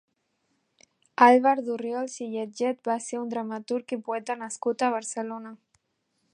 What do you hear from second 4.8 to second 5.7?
a Barcelona.